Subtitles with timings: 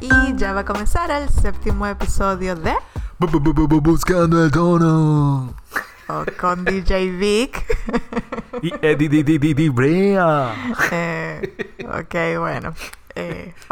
[0.00, 2.72] Y ya va a comenzar el séptimo episodio de
[3.18, 5.54] Bu- bu- bu- bu- bu- Buscando el tono.
[6.08, 7.64] o con DJ Vic.
[8.62, 10.52] Y Eddie di di di di Brea.
[10.90, 11.40] Eh,
[11.86, 12.74] ok, bueno.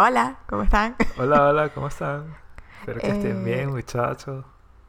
[0.04, 0.96] Hola, ¿cómo están?
[1.16, 2.24] Hola, hola, ¿cómo están?
[2.80, 4.44] Espero que estén Eh, bien, muchachos.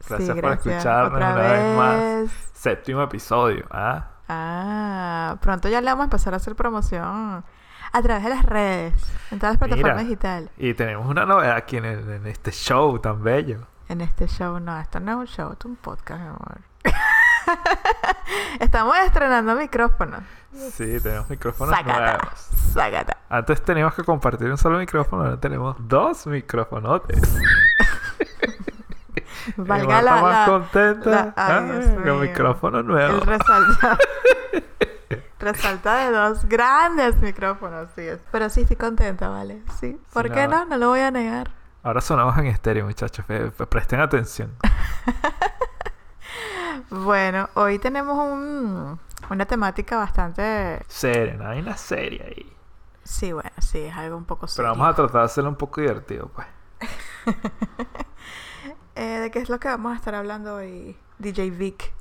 [0.08, 2.30] Gracias, Sí, por escucharnos Otra una vez más.
[2.52, 4.08] Séptimo episodio, ¿ah?
[4.28, 7.44] Ah, pronto ya le vamos a empezar a hacer promoción
[7.92, 8.94] a través de las redes,
[9.30, 10.02] en todas las plataformas Mira.
[10.02, 10.50] digitales.
[10.56, 13.60] Y tenemos una novedad aquí en, el- en este show tan bello.
[13.88, 16.58] En este show, no, esto no es un show, esto es un podcast, mi amor.
[18.58, 20.22] Estamos estrenando micrófonos.
[20.72, 22.38] Sí, tenemos micrófonos Sácata, nuevos.
[22.72, 23.16] sácata.
[23.28, 27.20] Antes teníamos que compartir un solo micrófono, ahora tenemos dos micrófonotes.
[29.56, 31.10] Valga la, más la- contenta.
[31.10, 32.14] la- ay, Ah, Dios con mío.
[32.16, 33.20] micrófono el nuevo.
[33.20, 33.98] resalta.
[35.38, 38.06] resalta de dos grandes micrófonos, sí.
[38.30, 39.62] Pero sí estoy contenta, ¿vale?
[39.80, 40.00] Sí.
[40.12, 40.64] ¿Por Sí, qué no?
[40.64, 41.50] No lo voy a negar.
[41.82, 43.24] Ahora sonamos en estéreo, muchachos.
[43.68, 44.54] Presten atención.
[46.90, 48.98] Bueno, hoy tenemos un,
[49.30, 50.80] una temática bastante...
[50.88, 52.52] Seria, no hay una serie ahí.
[53.02, 54.70] Sí, bueno, sí, es algo un poco Pero serio.
[54.72, 56.46] vamos a tratar de hacerlo un poco divertido, pues.
[58.96, 61.92] Eh, ¿De qué es lo que vamos a estar hablando hoy, DJ Vic?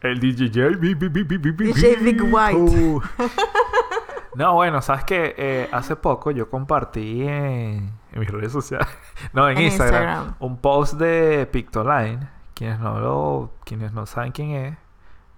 [0.00, 2.56] El DJ DJ Big White.
[2.56, 3.02] Uh.
[4.36, 8.86] No, bueno, sabes que hace poco yo compartí en, en mis redes sociales,
[9.32, 10.34] no, en, En Instagram, Instagram.
[10.40, 12.28] un post de Pictoline.
[12.54, 14.78] Quienes no lo, quienes no saben quién es,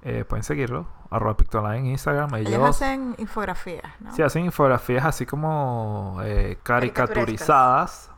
[0.03, 0.87] eh, pueden seguirlo.
[1.11, 2.35] Arroba Pictoline en Instagram.
[2.37, 4.15] Ellos, Ellos hacen infografías, ¿no?
[4.15, 8.11] Sí, hacen infografías así como eh, caricaturizadas.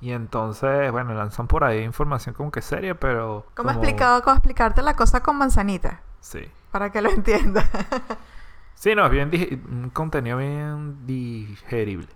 [0.00, 3.46] Y entonces, bueno, lanzan por ahí información como que seria, pero...
[3.54, 6.02] ¿Cómo, como- explicado, ¿Cómo explicarte la cosa con manzanita?
[6.20, 6.50] Sí.
[6.70, 7.64] Para que lo entiendas.
[8.76, 9.30] Sí, no, es bien
[9.70, 12.08] un contenido bien digerible.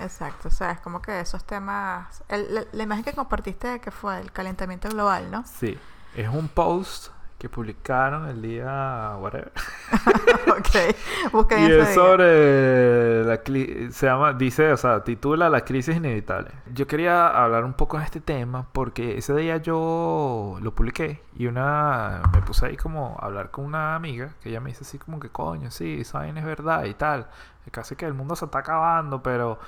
[0.00, 2.22] Exacto, o sea, es como que esos temas...
[2.28, 5.44] el- la, la imagen que compartiste que fue el calentamiento global, ¿no?
[5.46, 5.78] Sí.
[6.14, 7.12] Es un post
[7.42, 9.16] que publicaron el día...
[9.18, 9.50] whatever.
[10.46, 13.42] ok, busquen Y es sobre la
[13.90, 16.52] se llama, dice, o sea, titula La crisis inevitable.
[16.72, 21.48] Yo quería hablar un poco de este tema porque ese día yo lo publiqué y
[21.48, 24.98] una me puse ahí como a hablar con una amiga que ella me dice así
[24.98, 27.26] como que coño, sí, vaina es verdad y tal.
[27.72, 29.58] Casi que el mundo se está acabando, pero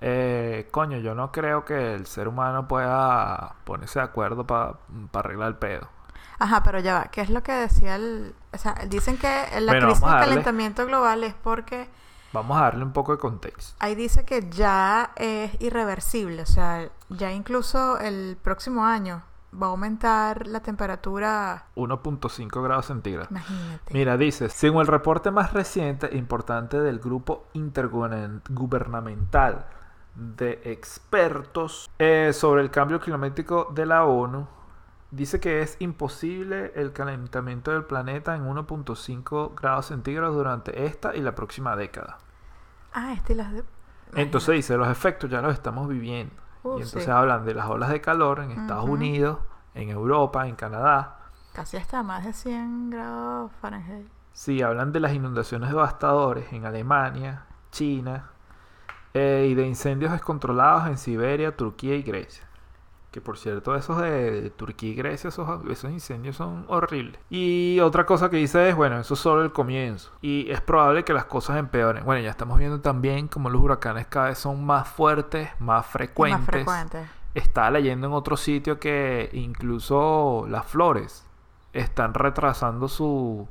[0.00, 4.78] eh, coño, yo no creo que el ser humano pueda ponerse de acuerdo para
[5.12, 5.99] arreglar el pedo.
[6.40, 8.34] Ajá, pero ya va, ¿qué es lo que decía el...
[8.52, 9.28] O sea, dicen que
[9.60, 10.26] la Bueno, crisis del darle.
[10.26, 11.88] calentamiento global es porque
[12.32, 13.76] Vamos a darle un poco de contexto.
[13.78, 19.70] ahí dice que ya es irreversible, o sea, ya incluso el próximo año va a
[19.70, 23.30] aumentar la temperatura, 1.5 grados centígrados.
[23.32, 23.92] imagínate.
[23.94, 29.66] Mira, dice, según el reporte más reciente e importante del grupo intergubernamental
[30.14, 34.46] de expertos eh, sobre el cambio climático de la ONU,
[35.10, 41.20] dice que es imposible el calentamiento del planeta en 1.5 grados centígrados durante esta y
[41.20, 42.18] la próxima década.
[42.92, 43.64] Ah, este las de...
[44.14, 46.34] Entonces dice, los efectos ya los estamos viviendo.
[46.62, 47.10] Uh, y entonces sí.
[47.10, 48.88] hablan de las olas de calor en Estados.
[48.88, 49.38] Unidos,
[49.74, 51.18] en Europa, en Canadá.
[51.52, 54.08] Casi hasta más de 100 grados Fahrenheit.
[54.32, 58.30] Sí, hablan de las inundaciones devastadoras en Alemania, China
[59.14, 62.49] eh, y de incendios descontrolados en Siberia, Turquía y Grecia.
[63.10, 67.18] Que por cierto, esos de Turquía y Grecia, esos, esos incendios son horribles.
[67.28, 70.12] Y otra cosa que dice es, bueno, eso es solo el comienzo.
[70.22, 72.04] Y es probable que las cosas empeoren.
[72.04, 75.66] Bueno, ya estamos viendo también como los huracanes cada vez son más fuertes, más Y
[75.66, 76.44] más frecuentes.
[76.44, 77.04] frecuente.
[77.34, 81.26] Estaba leyendo en otro sitio que incluso las flores
[81.72, 83.48] están retrasando su,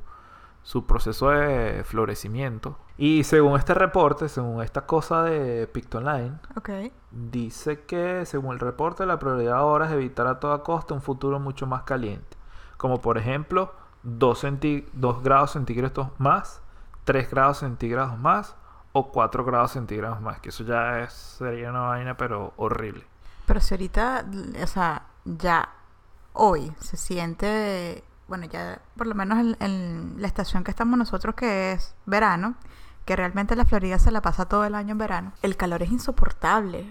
[0.62, 2.78] su proceso de florecimiento.
[3.02, 6.68] Y según este reporte, según esta cosa de Pictoline, Ok.
[7.10, 11.40] dice que según el reporte la prioridad ahora es evitar a toda costa un futuro
[11.40, 12.36] mucho más caliente.
[12.76, 14.44] Como por ejemplo 2,
[15.22, 16.60] grados centígrados más,
[17.04, 18.54] 3 grados centígrados más
[18.92, 20.40] o 4 grados centígrados más.
[20.40, 23.06] Que eso ya es- sería una vaina pero horrible.
[23.46, 24.26] Pero si ahorita,
[24.62, 25.70] o sea, ya
[26.34, 31.34] hoy se siente, bueno, ya por lo menos en, en la estación que estamos nosotros,
[31.34, 32.56] que es verano,
[33.10, 35.90] que realmente la Florida se la pasa todo el año en verano, el calor es
[35.90, 36.86] insoportable.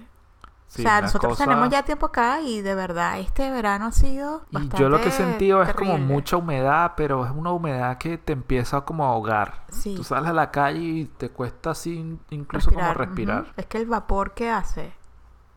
[0.68, 3.92] Sí, o sea, nosotros cosa- tenemos ya tiempo acá y de verdad este verano ha
[3.94, 7.52] sido Y bastante yo lo que he sentido es como mucha humedad, pero es una
[7.54, 9.64] humedad que te empieza como a ahogar.
[9.72, 9.96] Sí.
[9.96, 13.54] Tú sales a la calle y te cuesta así incluso como respirar.
[13.56, 14.92] Es que el vapor que hace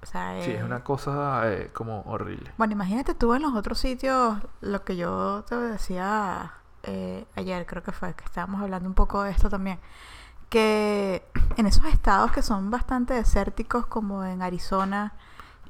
[0.01, 2.53] O sea, Sí, es eh, una cosa eh, como horrible.
[2.57, 6.53] Bueno, imagínate tú en los otros sitios, lo que yo te decía
[6.85, 9.81] eh, ayer, creo que fue, que estábamos hablando un poco de esto también,
[10.53, 11.23] que
[11.57, 15.15] en esos estados que son bastante desérticos, como en Arizona,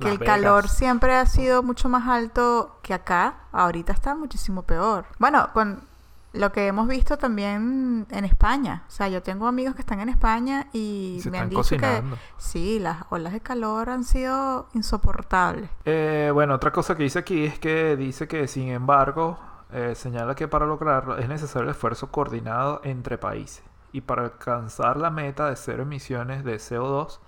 [0.00, 4.62] que Las el calor siempre ha sido mucho más alto que acá, ahorita está muchísimo
[4.62, 5.05] peor.
[5.20, 5.84] Bueno, con
[6.32, 10.08] lo que hemos visto también en España, o sea, yo tengo amigos que están en
[10.08, 12.19] España y Se me han dicho que cocinando.
[12.37, 15.70] sí, las olas de calor han sido insoportables.
[15.84, 19.38] Eh, bueno, otra cosa que dice aquí es que dice que, sin embargo,
[19.70, 23.62] eh, señala que para lograrlo es necesario el esfuerzo coordinado entre países
[23.93, 27.19] y para alcanzar la meta de cero emisiones de CO2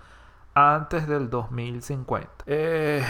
[0.53, 2.29] antes del 2050.
[2.47, 3.05] Eh,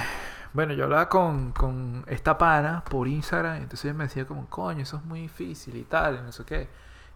[0.54, 4.82] bueno, yo hablaba con, con esta pana por Instagram, entonces ella me decía como, coño,
[4.82, 6.70] eso es muy difícil y tal, y no sé qué.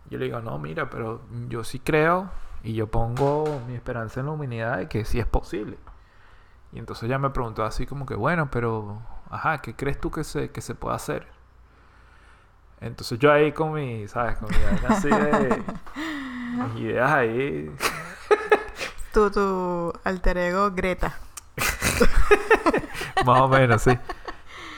[0.09, 2.29] Yo le digo, no, mira, pero yo sí creo
[2.63, 5.77] y yo pongo mi esperanza en la humanidad de que sí es posible.
[6.71, 10.23] Y entonces ella me preguntó así como que, bueno, pero, ajá, ¿qué crees tú que
[10.23, 11.27] se, que se puede hacer?
[12.81, 14.37] Entonces yo ahí con mi, ¿sabes?
[14.37, 15.63] Con mi así de...
[16.77, 17.71] ideas ahí...
[19.11, 21.17] Tu, tu alter ego Greta.
[23.25, 23.97] Más o menos, sí.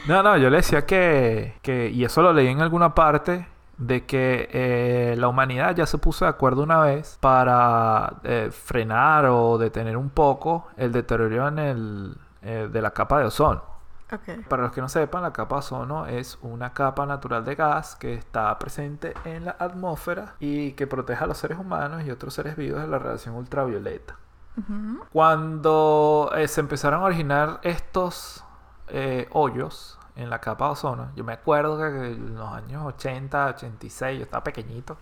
[0.07, 3.45] No, no, yo le decía que, que, y eso lo leí en alguna parte,
[3.81, 9.25] de que eh, la humanidad ya se puso de acuerdo una vez para eh, frenar
[9.25, 13.63] o detener un poco el deterioro en el, eh, de la capa de ozono.
[14.11, 14.45] Ok.
[14.47, 17.95] Para los que no sepan, la capa de ozono es una capa natural de gas
[17.95, 22.33] que está presente en la atmósfera y que protege a los seres humanos y otros
[22.33, 24.17] seres vivos de la radiación ultravioleta.
[24.57, 25.05] Ujú.
[25.13, 28.43] Cuando eh, se empezaron a originar estos
[28.89, 33.45] eh, hoyos en la capa de ozono, yo me acuerdo que en los años 80,
[33.47, 34.97] 86, yo estaba pequeñito,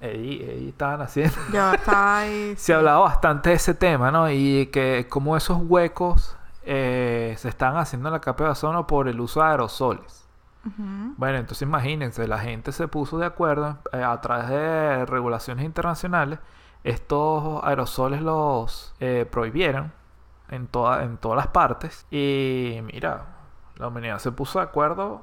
[0.00, 1.36] ahí, ahí estaban haciendo.
[1.52, 2.54] Yo estaba ahí.
[2.56, 4.28] Se hablaba bastante de ese tema, ¿no?
[4.28, 9.08] Y que como esos huecos eh, se están haciendo en la capa de ozono por
[9.08, 10.28] el uso de aerosoles.
[10.64, 16.38] Bueno, entonces imagínense, la gente se puso de acuerdo eh, a través de regulaciones internacionales.
[16.84, 19.92] Estos aerosoles los eh, prohibieron
[20.50, 22.06] en, toda, en todas las partes.
[22.12, 23.26] Y mira,
[23.76, 25.22] la humanidad se puso de acuerdo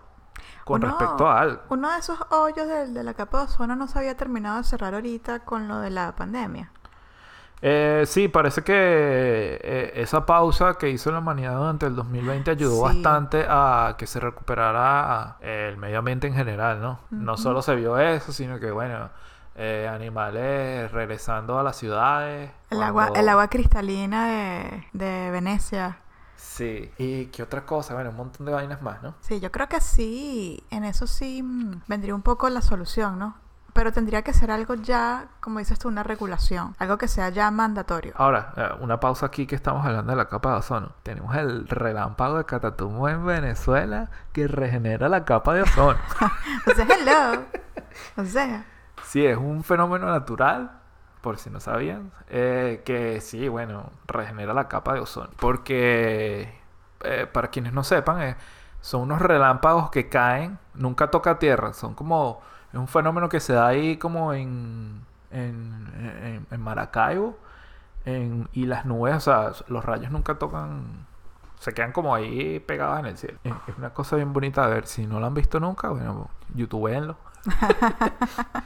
[0.65, 1.61] con Uno- respecto a algo.
[1.69, 4.63] Uno de esos hoyos del- de, la capa de ozono no se había terminado de
[4.65, 6.71] cerrar ahorita con lo de la pandemia.
[7.61, 8.73] Eh, sí, parece que
[9.61, 12.81] eh, esa pausa que hizo la humanidad durante el 2020 ayudó Sí.
[13.03, 16.99] bastante a que se recuperara eh, el medio ambiente en general, ¿no?
[17.11, 19.09] No solo se vio eso, sino que, bueno,
[19.55, 22.49] eh, animales regresando a las ciudades.
[22.69, 25.97] El agua, el agua cristalina de, de Venecia.
[26.37, 26.89] Sí.
[26.97, 27.93] ¿Y qué otra cosa?
[27.93, 29.15] Bueno, un montón de vainas más, ¿no?
[29.19, 33.35] Sí, yo creo que sí, en eso sí mm, vendría un poco la solución, ¿no?
[33.73, 37.49] Pero tendría que ser algo ya, como dices tú, una regulación, algo que sea ya
[37.51, 38.13] mandatorio.
[38.15, 40.93] Ahora, eh, una pausa aquí que estamos hablando de la capa de ozono.
[41.03, 45.99] Tenemos el relámpago de Catatumbo en Venezuela que regenera la capa de ozono.
[46.67, 47.43] O sea, hello.
[48.17, 48.65] O sea,
[49.09, 50.71] Sí, es un fenómeno natural,
[51.21, 55.31] por si no sabían, eh, que sí, bueno, regenera la capa de ozono.
[55.39, 56.59] Porque,
[57.03, 58.35] eh, para quienes no sepan, eh,
[58.81, 62.41] son unos relámpagos que caen, nunca toca tierra, son como,
[62.73, 65.01] es un fenómeno que se da ahí como en,
[65.31, 65.87] en,
[66.23, 67.37] en- en Maracaibo,
[68.05, 71.05] en- y las nubes, o sea, los rayos nunca tocan,
[71.59, 73.39] se quedan como ahí pegados en el cielo.
[73.43, 76.29] Es es una cosa bien bonita de ver, si no lo han visto nunca, bueno,
[76.55, 77.17] youtubeenlo.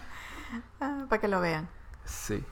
[0.79, 1.67] ah, para que lo vean.
[2.05, 2.43] Sí.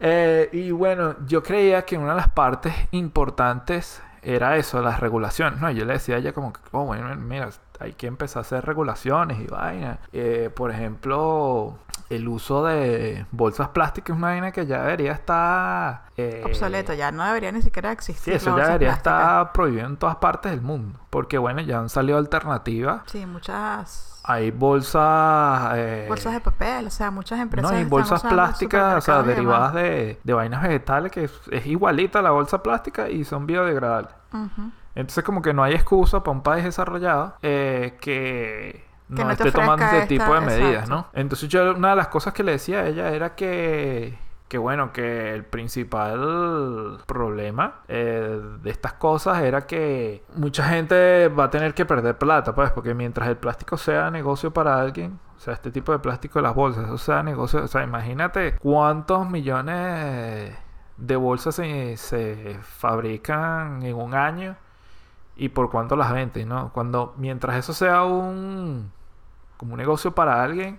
[0.00, 5.60] Eh, y bueno, yo creía que una de las partes importantes era eso, las regulaciones,
[5.60, 5.70] ¿no?
[5.70, 7.48] Yo le decía a ella como que, oh, bueno, mira,
[7.80, 9.98] hay que empezar a hacer regulaciones y vainas.
[10.12, 11.74] Eh, por ejemplo,
[12.10, 16.02] el uso de bolsas plásticas es una vaina que ya debería estar...
[16.16, 18.34] eh, Obsoleto, ya no debería ni siquiera Sí, existir.
[18.34, 20.98] eso la ya debería estar prohibido en todas partes del mundo.
[21.10, 23.02] Porque bueno, ya han salido alternativas.
[23.06, 25.72] Sí, muchas Hay bolsas...
[25.76, 29.22] eh, bolsas de papel, o sea, muchas empresas No, y están bolsas plásticas, o sea,
[29.22, 33.46] derivadas de, de vainas vegetales, que es, es igualita a la bolsa plástica y son
[33.46, 34.12] biodegradables.
[34.32, 34.70] Ujú.
[34.94, 39.84] Entonces, como que no hay excusa para un país desarrollado eh, que no, esté tomando
[39.84, 40.94] este tipo de esta- medidas, exacto.
[40.94, 41.06] ¿no?
[41.12, 44.18] Entonces, yo una de las cosas que le decía a ella era que,
[44.48, 51.44] que bueno, que el principal problema eh, de estas cosas era que mucha gente va
[51.44, 55.40] a tener que perder plata, pues, porque mientras el plástico sea negocio para alguien, o
[55.40, 59.28] sea, este tipo de plástico de las bolsas, eso sea negocio, o sea, imagínate cuántos
[59.30, 60.52] millones
[60.96, 64.56] de bolsas se, se fabrican en un año
[65.36, 66.72] y por cuánto las venden, ¿no?
[66.72, 68.92] Cuando mientras eso sea un
[69.56, 70.78] como un negocio para alguien,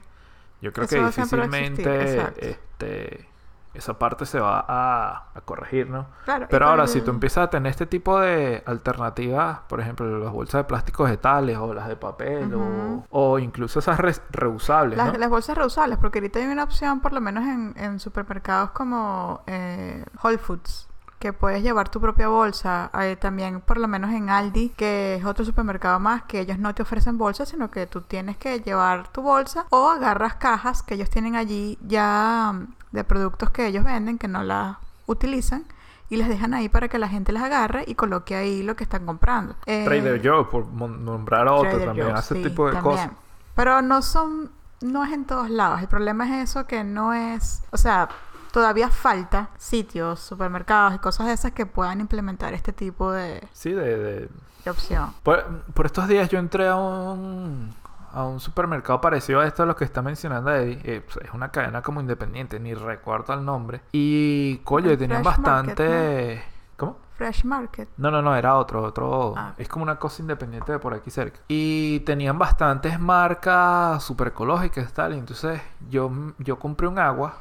[0.62, 3.28] yo creo Eso que difícilmente este
[3.74, 6.08] esa parte se va a, a corregir, ¿no?
[6.26, 10.34] Claro, Pero ahora, si tú empiezas a tener este tipo de alternativas, por ejemplo, las
[10.34, 15.14] bolsas de plástico vegetales o las de papel o, o incluso esas re- reusables, Las,
[15.14, 15.20] ¿no?
[15.20, 19.42] las bolsas reusables, porque ahorita hay una opción, por lo menos en, en supermercados como
[19.48, 20.90] eh, Whole Foods,
[21.22, 22.90] que puedes llevar tu propia bolsa.
[22.92, 26.74] Hay también, por lo menos en Aldi, que es otro supermercado más, que ellos no
[26.74, 30.96] te ofrecen bolsas, sino que tú tienes que llevar tu bolsa o agarras cajas que
[30.96, 35.64] ellos tienen allí ya mm, de productos que ellos venden, que no las utilizan.
[36.10, 38.84] Y les dejan ahí para que la gente las agarre y coloque ahí lo que
[38.84, 39.56] están comprando.
[39.66, 42.96] Eh, Trader Joe, por nombrar a otro, también hace sí, tipo de también.
[42.98, 43.12] cosas.
[43.56, 44.52] Pero no son,
[44.82, 45.80] no es en todos lados.
[45.82, 48.10] El problema es eso que no es, o sea,
[48.52, 53.72] todavía falta sitios, supermercados y cosas de esas que puedan implementar este tipo de, Sí,
[53.72, 54.30] de, de-
[54.66, 55.14] de opción.
[55.24, 57.74] Por, por estos días yo entré a un,
[58.14, 60.80] a un supermercado parecido a esto, a los que está mencionando Eddie.
[60.84, 63.82] Eh, pues, es una cadena como independiente, ni recuerdo el nombre.
[63.92, 66.44] Y, coño, tenían bastante...
[66.78, 66.98] ¿Cómo?
[67.16, 67.90] Fresh Market.
[67.98, 69.34] No, no, no, era otro, otro.
[69.38, 69.54] Ah.
[69.58, 71.40] Es como una cosa independiente de por aquí cerca.
[71.48, 75.14] Y tenían bastantes marcas super ecológicas y tal.
[75.14, 77.36] Y entonces yo, yo compré un agua.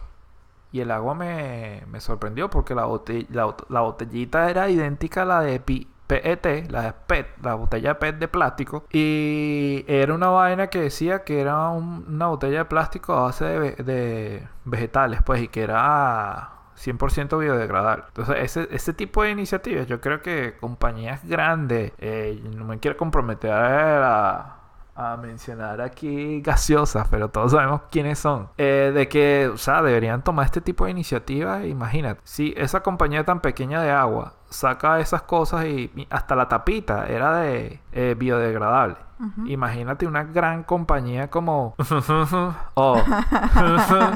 [0.73, 2.87] Y el agua me, me sorprendió porque la,
[3.31, 7.99] la, la botellita era idéntica a la de Pi- PET, la de PET, la botella
[7.99, 8.85] PET de plástico.
[8.93, 13.45] Y era una vaina que decía que era un- una botella de plástico a base
[13.45, 18.05] de, de vegetales, pues, y que era 100% biodegradable.
[18.09, 22.97] Entonces, ese, ese tipo de iniciativas, yo creo que compañías grandes, eh, no me quiero
[22.97, 24.60] comprometer a,
[25.01, 30.23] a mencionar aquí gaseosas, pero todos sabemos quiénes son, eh, de que, o sea, deberían
[30.23, 31.65] tomar este tipo de iniciativas.
[31.65, 37.07] Imagínate, si esa compañía tan pequeña de agua saca esas cosas y, hasta la tapita
[37.07, 38.97] era de eh, biodegradable.
[39.47, 41.75] Imagínate una gran compañía como
[42.75, 43.03] oh.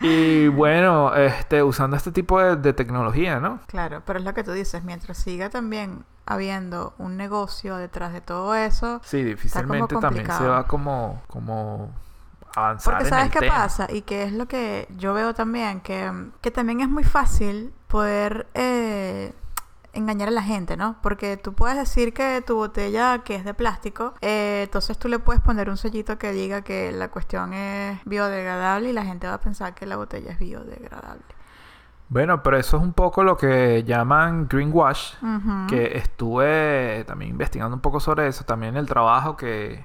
[0.00, 3.60] y bueno, este usando este tipo de, de tecnología, ¿no?
[3.66, 8.20] Claro, pero es lo que tú dices, mientras siga también habiendo un negocio detrás de
[8.20, 11.90] todo eso, Sí, difícilmente también se va como como
[12.54, 13.54] avanzar Porque en sabes el qué tema.
[13.54, 17.72] pasa y que es lo que yo veo también, que, que también es muy fácil
[17.86, 19.32] poder eh,
[19.96, 20.96] engañar a la gente, ¿no?
[21.02, 25.18] Porque tú puedes decir que tu botella que es de plástico, eh, entonces tú le
[25.18, 29.34] puedes poner un sellito que diga que la cuestión es biodegradable y la gente va
[29.34, 31.24] a pensar que la botella es biodegradable.
[32.08, 35.14] Bueno, pero eso es un poco lo que llaman greenwash,
[35.68, 39.84] que estuve también investigando un poco sobre eso, también el trabajo que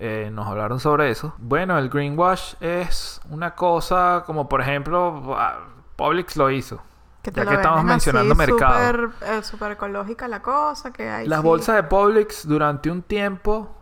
[0.00, 1.34] eh, nos hablaron sobre eso.
[1.38, 5.60] Bueno, el greenwash es una cosa como por ejemplo, ah,
[5.94, 6.82] Publix lo hizo.
[7.22, 8.90] Que ya lo que estamos venden así, mencionando mercado.
[8.90, 11.28] Súper eh, súper ecológica la cosa, que hay.
[11.28, 11.46] Las sí.
[11.46, 13.76] bolsas de Publix durante un tiempo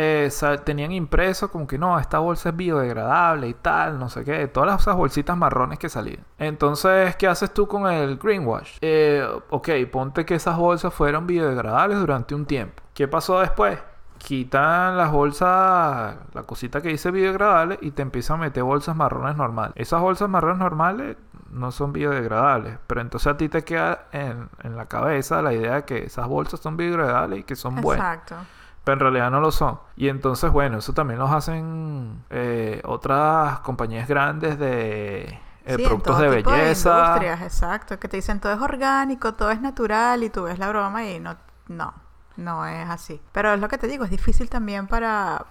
[0.00, 0.30] eh,
[0.64, 4.80] tenían impreso como que no, esta bolsa es biodegradable y tal, no sé qué, todas
[4.80, 6.24] esas bolsitas marrones que salían.
[6.38, 8.78] Entonces, ¿qué haces tú con el greenwash?
[8.80, 12.80] Eh, ok, ponte que esas bolsas fueron biodegradables durante un tiempo.
[12.94, 13.80] ¿Qué pasó después?
[14.18, 19.36] Quitan las bolsas, la cosita que dice biodegradable y te empiezan a meter bolsas marrones
[19.36, 19.72] normales.
[19.74, 21.16] Esas bolsas marrones normales
[21.50, 25.74] no son biodegradables, pero entonces a ti te queda en, en la cabeza la idea
[25.76, 28.36] de que esas bolsas son biodegradables y que son buenas Exacto.
[28.84, 29.78] pero en realidad no lo son.
[29.96, 35.84] Y entonces, bueno, eso también los hacen eh, otras compañías grandes de eh, Sí, en
[35.84, 36.90] productos todo de tipo belleza.
[36.98, 37.98] industrias, exacto.
[37.98, 41.20] Que te dicen todo es orgánico, todo es natural y tú ves la broma y
[41.20, 41.36] no,
[41.68, 41.92] no,
[42.36, 43.20] no es así.
[43.32, 45.44] Pero es lo que te digo, es difícil también para,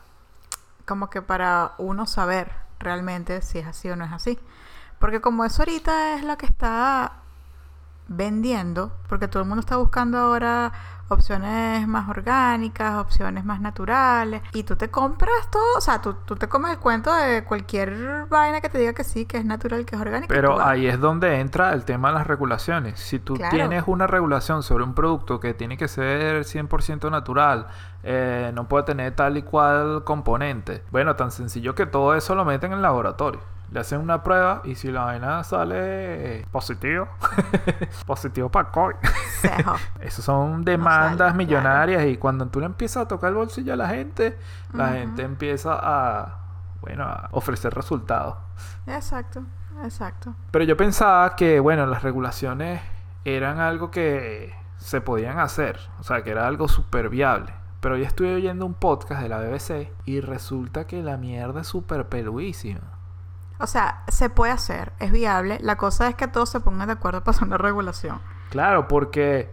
[0.86, 4.40] como que para uno saber realmente si es así o no es así.
[5.00, 7.14] Porque como eso ahorita es lo que está
[8.08, 10.72] vendiendo, porque todo el mundo está buscando ahora
[11.10, 16.36] opciones más orgánicas, opciones más naturales, y tú te compras todo, o sea, tú, tú
[16.36, 19.86] te comes el cuento de cualquier vaina que te diga que sí, que es natural,
[19.86, 23.00] que es tú Pero ahí es donde entra el tema de las regulaciones.
[23.00, 23.56] Si tú Claro.
[23.56, 27.68] tienes una regulación sobre un producto que tiene que ser 100% natural,
[28.04, 30.84] eh, no puede tener tal y cual componente.
[30.92, 33.40] Bueno, tan sencillo que todo eso lo meten en el laboratorio.
[33.72, 37.08] Le hacen una prueba y si la vaina sale positivo,
[38.06, 38.96] positivo para COVID.
[40.02, 43.76] Esas son demandas sale, millonarias y cuando tú le empiezas a tocar el bolsillo a
[43.76, 44.38] la gente,
[44.74, 46.38] la gente empieza a,
[46.82, 48.36] bueno, a ofrecer resultados.
[48.86, 49.44] Exacto,
[49.84, 50.34] exacto.
[50.52, 52.82] Pero yo pensaba que, bueno, las regulaciones
[53.26, 57.54] eran algo que se podían hacer, o sea, que era algo súper viable.
[57.82, 61.68] Pero hoy estuve oyendo un podcast de la BBC y resulta que la mierda es
[61.68, 62.97] súper peluísima.
[63.60, 65.58] O sea, se puede hacer, es viable.
[65.62, 68.20] La cosa es que todos se pongan de acuerdo para hacer una regulación.
[68.50, 69.50] Claro, porque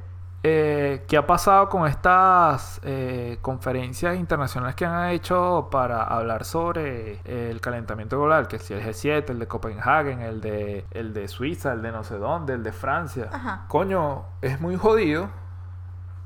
[0.47, 7.21] eh, ¿qué ha pasado con estas eh, conferencias internacionales que han hecho para hablar sobre
[7.25, 8.47] el calentamiento global?
[8.47, 12.05] Que si el G7, el de Copenhague, el de, el de Suiza, el de no
[12.05, 13.31] sé dónde, el de Francia.
[13.33, 13.65] Ajá.
[13.69, 15.31] Coño, es muy jodido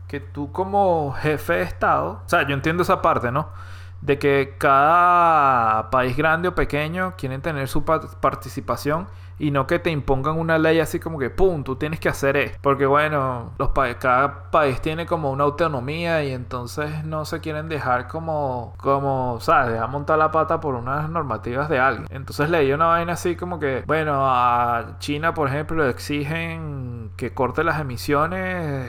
[0.09, 3.51] que tú como jefe de Estado, o sea, yo entiendo esa parte, ¿no?
[4.01, 9.07] De que cada país grande o pequeño quieren tener su pa- participación
[9.41, 12.37] y no que te impongan una ley así como que, pum, tú tienes que hacer
[12.37, 12.59] esto.
[12.61, 17.69] Porque bueno, los pa- cada país tiene como una autonomía y entonces no se quieren
[17.69, 19.73] dejar como, como, ¿sabes?
[19.73, 22.07] Dejar montar la pata por unas normativas de alguien.
[22.11, 27.63] Entonces leí una vaina así como que, bueno, a China, por ejemplo, exigen que corte
[27.65, 28.87] las emisiones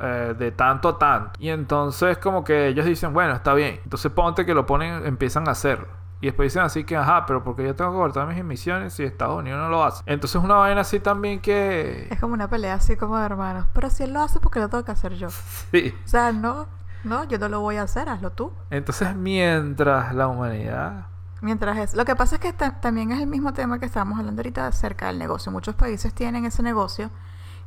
[0.00, 1.32] eh, de tanto a tanto.
[1.38, 3.80] Y entonces como que ellos dicen, bueno, está bien.
[3.84, 5.86] Entonces ponte que lo ponen, empiezan a hacerlo.
[6.20, 9.02] Y después dicen así que, ajá, pero porque yo tengo que cortar mis emisiones si
[9.02, 10.02] Estados Unidos no lo hace.
[10.06, 12.08] Entonces una vaina así también que...
[12.10, 13.66] Es como una pelea así como de hermanos.
[13.74, 15.28] Pero si él lo hace, porque lo tengo que hacer yo?
[15.70, 15.94] Sí.
[16.04, 16.66] O sea, no,
[17.02, 18.52] no, yo no lo voy a hacer, hazlo tú.
[18.70, 21.06] Entonces mientras la humanidad...
[21.42, 21.94] Mientras es.
[21.94, 24.66] Lo que pasa es que ta- también es el mismo tema que estábamos hablando ahorita
[24.66, 25.52] acerca del negocio.
[25.52, 27.10] Muchos países tienen ese negocio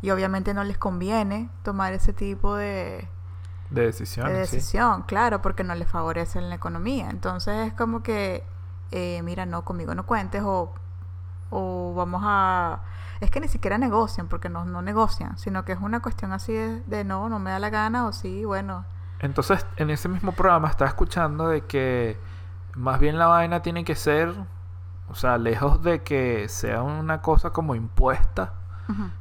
[0.01, 3.07] y obviamente no les conviene tomar ese tipo de,
[3.69, 4.57] De de decisiones, sí.
[4.57, 7.09] decisión, claro, porque no les favorece en la economía.
[7.09, 8.43] Entonces es como que,
[8.91, 10.73] eh, mira, no, conmigo no cuentes o,
[11.49, 12.81] o vamos a...
[13.19, 16.53] Es que ni siquiera negocian, porque no, no negocian, sino que es una cuestión así
[16.53, 18.85] de, de no, no me da la gana o sí, bueno.
[19.19, 22.19] Entonces, en ese mismo programa estaba escuchando de que
[22.75, 24.33] más bien la vaina tiene que ser,
[25.09, 28.53] o sea, lejos de que sea una cosa como impuesta.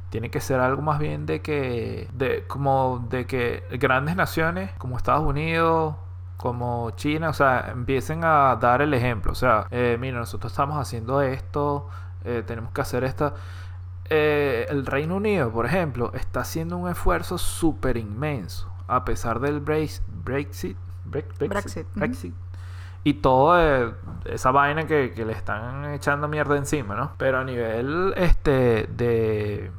[0.09, 4.97] Tiene que ser algo más bien de que, de, como de que grandes naciones como
[4.97, 5.95] Estados Unidos,
[6.37, 9.31] como China, o sea, empiecen a dar el ejemplo.
[9.31, 11.89] O sea, eh, mira, nosotros estamos haciendo esto,
[12.23, 13.33] eh, tenemos que hacer esta.
[14.09, 19.61] Eh, el Reino Unido, por ejemplo, está haciendo un esfuerzo súper inmenso, a pesar del
[19.63, 20.77] Brex- Brexit,
[21.09, 21.99] Brex- Brexit, ujú.
[21.99, 22.33] Brexit,
[23.03, 23.93] y todo eh,
[24.25, 27.11] esa vaina que, que le están echando mierda encima, ¿no?
[27.17, 29.71] Pero a nivel este de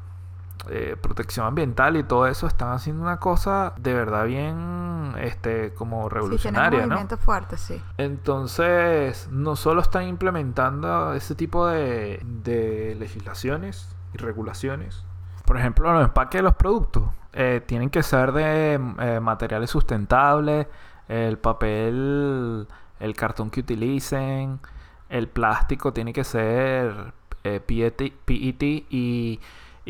[0.70, 6.08] eh, protección ambiental y todo eso están haciendo una cosa de verdad bien este como
[6.08, 6.86] Sí, revolucionaria, ¿no?
[6.88, 7.82] movimientos fuertes, sí.
[7.96, 15.04] Entonces, no solo están implementando ese tipo de, de legislaciones y regulaciones.
[15.44, 20.66] Por ejemplo, los empaques de los productos eh, tienen que ser de eh, materiales sustentables,
[21.08, 22.66] el papel,
[23.00, 24.60] el cartón que utilicen,
[25.08, 29.40] el plástico tiene que ser PET, PET y,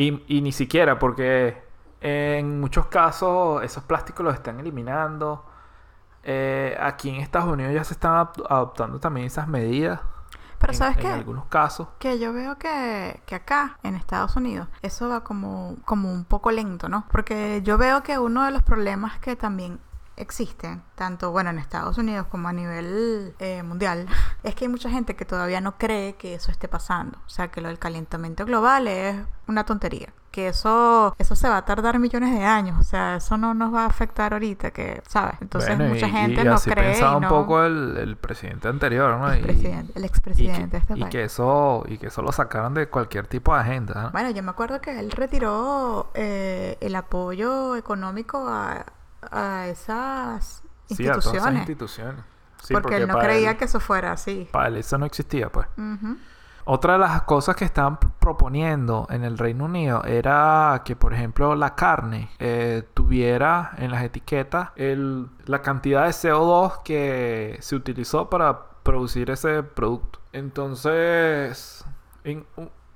[0.03, 1.63] y, y ni siquiera porque
[2.01, 5.45] en muchos casos esos plásticos los están eliminando.
[6.23, 10.01] Eh, aquí en Estados Unidos ya se están adop- adoptando también esas medidas.
[10.59, 11.09] Pero en, ¿sabes en qué?
[11.09, 11.89] algunos casos.
[11.99, 16.51] Que yo veo que, que acá, en Estados Unidos, eso va como, como un poco
[16.51, 17.05] lento, ¿no?
[17.11, 19.81] Porque yo veo que uno de los problemas que también
[20.21, 24.07] existen, tanto bueno en Estados Unidos como a nivel eh, mundial,
[24.43, 27.19] es que hay mucha gente que todavía no cree que eso esté pasando.
[27.27, 30.13] O sea, que lo del calentamiento global es una tontería.
[30.31, 32.79] Que eso, eso se va a tardar millones de años.
[32.79, 35.37] O sea, eso no nos va a afectar ahorita, que, ¿sabes?
[35.41, 36.91] Entonces Bueno, mucha y- gente y no así cree.
[36.93, 39.33] pensaba y un no- poco el, el presidente anterior, ¿no?
[39.33, 42.75] el, presidente, el y expresidente de este y que eso y que eso lo sacaron
[42.75, 44.11] de cualquier tipo de agenda ¿no?
[44.11, 48.85] Bueno, yo me acuerdo que él retiró eh, el apoyo económico a,
[49.31, 52.25] a esas sí a todas esas instituciones.
[52.63, 54.49] Sí, porque, él no creía él- que eso fuera así.
[54.51, 55.67] para él eso no existía pues
[56.65, 61.55] otra de las cosas que estaban proponiendo en el Reino Unido era que por ejemplo
[61.55, 68.29] la carne eh, tuviera en las etiquetas el, la cantidad de CO2 que se utilizó
[68.29, 71.85] para producir ese producto entonces
[72.25, 72.45] en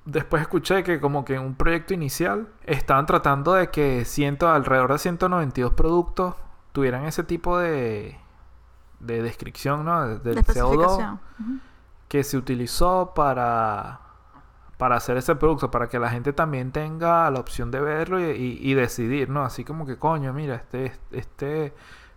[0.05, 4.91] Después escuché que como que en un proyecto inicial estaban tratando de que ciento, alrededor
[4.91, 6.35] de 192 productos
[6.73, 8.17] tuvieran ese tipo de,
[8.99, 10.05] de descripción, ¿no?
[10.07, 11.19] De- Del La CO2 especificación.
[11.39, 11.59] Ujú.
[12.09, 14.01] que se utilizó para,
[14.77, 18.23] para hacer ese producto, para que la gente también tenga la opción de verlo y,
[18.25, 19.43] y- y decidir, ¿no?
[19.45, 21.73] Así como que, coño, mira, este, este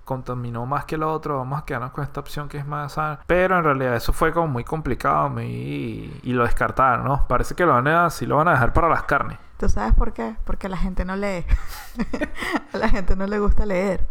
[0.06, 3.18] contaminó más que el otro, vamos a quedarnos con esta opción que es más sana.
[3.26, 7.26] Pero en realidad eso fue como muy complicado muy, y, lo descartaron, ¿no?
[7.26, 9.36] Parece que lo van a, sí lo van a dejar para las carnes.
[9.58, 10.36] ¿Tú sabes por qué?
[10.44, 11.44] Porque la gente no lee.
[12.72, 14.06] a la gente no le gusta leer.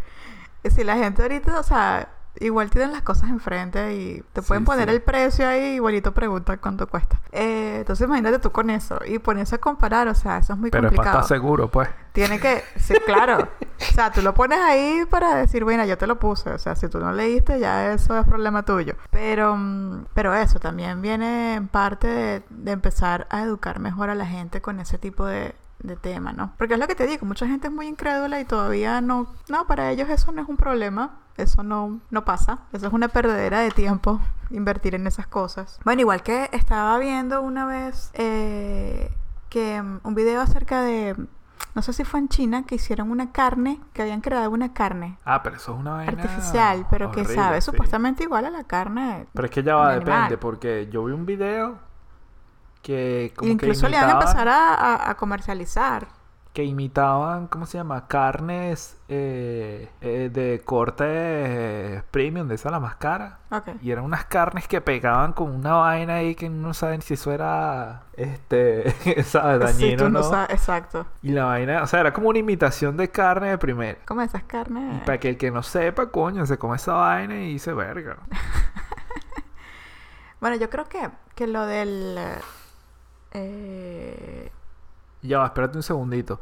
[0.70, 4.66] Si la gente ahorita, o sea, igual tienen las cosas enfrente y te pueden Sí,
[4.68, 4.96] poner sí.
[4.96, 7.20] el precio ahí, igualito preguntan cuánto cuesta.
[7.32, 10.70] Eh, entonces imagínate tú con eso y ponerse a comparar, o sea, eso es muy
[10.72, 11.24] Pero es para complicado.
[11.24, 11.90] estar seguro, pues.
[12.14, 13.50] Tiene que, sí, claro.
[13.78, 16.50] O sea, tú lo pones ahí para decir, bueno, yo te lo puse.
[16.50, 18.96] O sea, si tú no leíste, ya eso es problema tuyo.
[19.12, 24.16] Pero, mm, pero eso también viene en parte de, de empezar a educar mejor a
[24.16, 26.54] la gente con ese tipo de, de tema, ¿no?
[26.58, 29.68] Porque es lo que te digo, mucha gente es muy incrédula y todavía no, no,
[29.68, 33.60] para ellos eso no es un problema, eso no, no pasa, eso es una perdedera
[33.60, 34.22] de tiempo
[34.52, 35.80] invertir en esas cosas.
[35.84, 39.12] Bueno, igual que estaba viendo una vez eh,
[39.50, 41.16] que mm, un video acerca de,
[41.74, 45.18] no sé si fue en China, que hicieron una carne, que habían creado una carne
[45.26, 47.66] Ah, pero eso es una vaina artificial, pero que sabe sí.
[47.66, 49.26] supuestamente igual a la carne.
[49.34, 50.06] Pero es que ya va, animal.
[50.06, 51.80] depende, porque yo vi un video
[52.82, 56.08] que como Incluso que le van a empezar a, a- a comercializar.
[56.56, 58.08] Que imitaban, ¿cómo se llama?
[58.08, 63.40] Carnes eh, eh, de corte eh, premium, de esa la más cara.
[63.52, 63.72] Ok.
[63.82, 67.34] Y eran unas carnes que pegaban con una vaina ahí que no saben si eso
[67.34, 68.90] era, este,
[69.24, 69.76] ¿sabes?
[69.76, 71.06] Sí, Dañino o no exacto.
[71.22, 74.00] Y la vaina, o sea, era como una imitación de carne de primera.
[74.06, 74.96] Como esas carnes.
[74.96, 78.18] Y para que el que no sepa, coño, se come esa vaina y dice, verga.
[80.42, 82.20] Bueno, yo creo que, que lo del...
[83.32, 84.52] eh,
[85.28, 86.40] Ya va, espérate un segundito.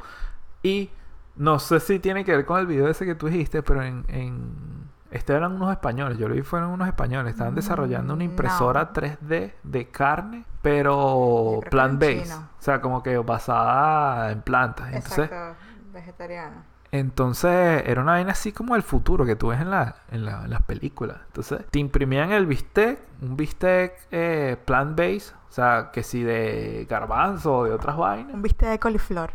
[0.62, 0.90] Y
[1.36, 4.04] no sé si tiene que ver con el video ese que tú dijiste, pero en...
[4.08, 4.84] en...
[5.10, 8.84] Este eran unos españoles, yo lo vi fueron unos españoles, estaban desarrollando una Mm, impresora
[8.86, 8.92] no.
[8.92, 12.48] 3D de carne, pero Yo creo que plant era en based, chino.
[12.58, 14.88] o sea, como que basada en plantas.
[14.92, 15.56] Entonces, exacto,
[15.92, 16.64] vegetariano.
[16.98, 20.44] Entonces era una vaina así como el futuro que tú ves en, la, en, la-
[20.44, 21.18] en las películas.
[21.26, 26.86] Entonces, te imprimían el bistec, un bistec eh, plant based, o sea, que si de
[26.88, 28.34] garbanzo o de otras vainas.
[28.34, 29.32] Un bistec de coliflor.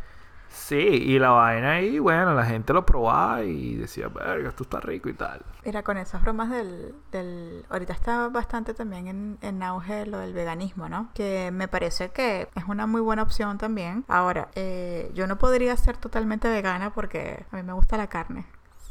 [0.49, 4.79] Sí, y la vaina ahí, bueno, la gente lo probaba y decía, verga, esto está
[4.79, 5.41] rico y tal.
[5.63, 6.95] Mira, con esas bromas del...
[7.12, 11.12] del ahorita está bastante también en, en auge lo del veganismo, ¿no?
[11.13, 14.05] Que me parece que es una muy buena opción también.
[14.07, 18.45] Ahora, eh, yo no podría ser totalmente vegana porque a mí me gusta la carne.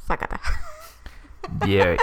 [0.06, 0.40] Sácata.
[1.64, 1.96] Yeah.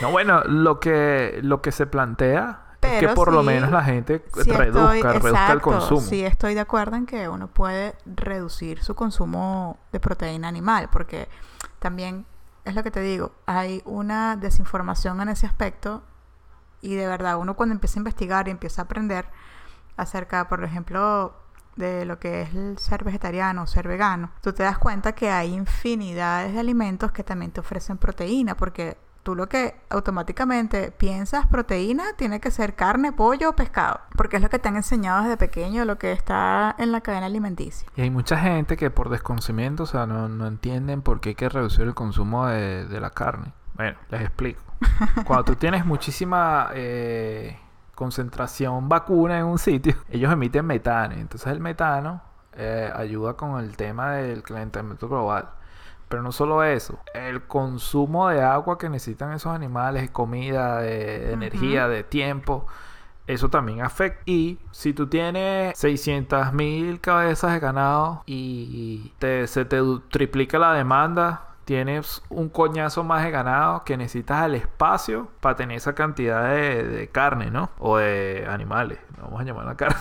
[0.00, 2.63] No, bueno, lo que, lo que se plantea
[3.00, 6.00] que por lo menos la gente Sí reduzca, estoy- reduzca el exacto, consumo.
[6.00, 11.28] Sí, estoy de acuerdo en que uno puede reducir su consumo de proteína animal, porque
[11.78, 12.26] también
[12.64, 16.02] es lo que te digo, hay una desinformación en ese aspecto
[16.80, 19.26] y de verdad uno cuando empieza a investigar y empieza a aprender
[19.96, 21.34] acerca, por ejemplo,
[21.76, 25.30] de lo que es el ser vegetariano o ser vegano, tú te das cuenta que
[25.30, 31.46] hay infinidades de alimentos que también te ofrecen proteína, porque tú lo que automáticamente piensas
[31.46, 35.22] proteína tiene que ser carne, pollo o pescado, porque es lo que te han enseñado
[35.22, 37.88] desde pequeño, lo que está en la cadena alimenticia.
[37.96, 41.34] Y hay mucha gente que por desconocimiento, o sea, no, no entienden por qué hay
[41.34, 43.52] que reducir el consumo de, de la carne.
[43.74, 44.62] Bueno, les explico.
[45.26, 47.58] Cuando tú tienes muchísima eh,
[47.94, 51.14] concentración vacuna en un sitio, ellos emiten metano.
[51.14, 55.50] Entonces el metano eh, ayuda con el tema del calentamiento global.
[56.08, 61.32] Pero no solo eso, el consumo de agua que necesitan esos animales, comida, de, de
[61.32, 62.66] energía, de tiempo,
[63.26, 64.22] eso también afecta.
[64.26, 70.74] Y si tú tienes 600 mil cabezas de ganado y te- se te triplica la
[70.74, 76.44] demanda, tienes un coñazo más de ganado que necesitas el espacio para tener esa cantidad
[76.50, 77.70] de, de carne, ¿no?
[77.78, 78.98] O de animales.
[79.22, 79.96] Vamos a llamar la carne.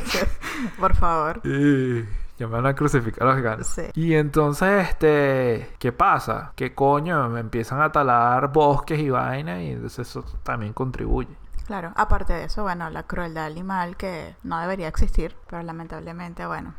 [0.80, 1.40] Por favor.
[1.44, 2.04] Y
[2.38, 3.66] ya me van a crucificar los veganos.
[3.66, 3.82] Sí.
[3.94, 6.52] Y entonces, este, ¿qué pasa?
[6.54, 11.28] Que coño, me empiezan a talar bosques y vainas y entonces eso también contribuye.
[11.66, 16.74] Claro, aparte de eso, bueno, la crueldad animal que no debería existir, pero lamentablemente, bueno,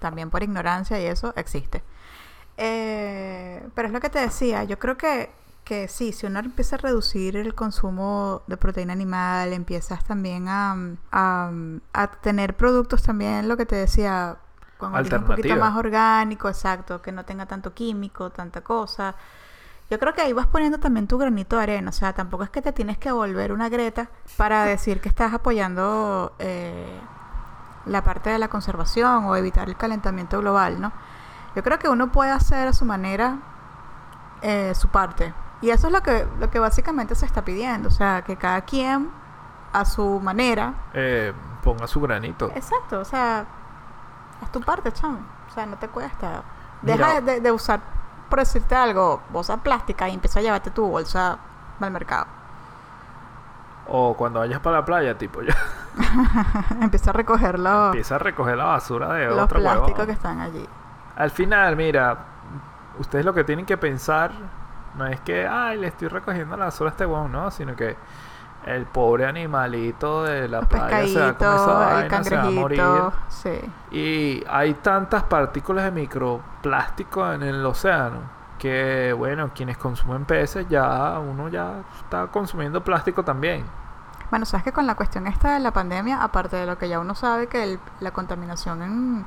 [0.00, 1.82] también por ignorancia y eso existe.
[2.58, 5.30] Eh, pero es lo que te decía, yo creo que,
[5.64, 10.76] que sí, si uno empieza a reducir el consumo de proteína animal, empiezas también a,
[11.10, 11.50] a,
[11.94, 14.36] a tener productos también, lo que te decía,
[14.82, 19.14] con origen un poquito más orgánico, exacto, que no tenga tanto químico, tanta cosa.
[19.88, 21.90] Yo creo que ahí vas poniendo también tu granito de arena.
[21.90, 25.32] O sea, tampoco es que te tienes que volver una greta para decir que estás
[25.34, 26.98] apoyando eh,
[27.86, 30.92] la parte de la conservación o evitar el calentamiento global, ¿no?
[31.54, 33.38] Yo creo que uno puede hacer a su manera
[34.40, 35.32] eh, su parte.
[35.60, 37.88] Y eso es lo que, lo que básicamente se está pidiendo.
[37.88, 39.10] O sea, que cada quien
[39.72, 40.74] a su manera.
[40.94, 42.50] Eh, ponga su granito.
[42.54, 43.46] Exacto, o sea,
[44.42, 45.18] haz tu parte, chamo.
[45.48, 46.42] O sea, no te cuesta.
[46.82, 47.80] Deja de, de usar,
[48.28, 51.38] por decirte algo, bolsa plástica y empieza a llevarte tu bolsa
[51.80, 52.26] al mercado.
[53.88, 55.56] O cuando vayas para la playa, tipo, ya
[56.80, 60.66] empieza a recoger los, empieza a recoger la basura de los plásticos que están allí.
[61.16, 62.16] Al final, mira,
[62.98, 64.32] ustedes lo que tienen que pensar
[64.96, 67.96] no es que, ay, le estoy recogiendo la basura a este huevón, no, sino que
[68.66, 72.42] el pobre animalito de la Los playa se va a comer esa vaina, se va
[72.42, 72.82] a morir.
[73.28, 73.60] Sí.
[73.90, 78.20] Y hay tantas partículas de microplástico en el océano
[78.58, 83.64] que, bueno, quienes consumen peces ya, uno ya está consumiendo plástico también.
[84.30, 87.00] Bueno, sabes que con la cuestión esta de la pandemia, aparte de lo que ya
[87.00, 89.26] uno sabe que el- la contaminación en,